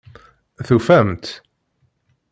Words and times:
Tufam-tt? 0.65 1.29